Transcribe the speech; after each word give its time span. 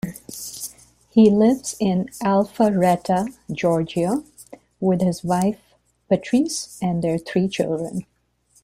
He 1.11 1.29
lives 1.29 1.75
in 1.79 2.07
Alpharetta, 2.23 3.31
Georgia, 3.51 4.23
with 4.79 4.99
his 4.99 5.23
wife, 5.23 5.61
Patrice, 6.09 6.79
and 6.81 7.03
their 7.03 7.19
three 7.19 7.47
children. 7.47 8.07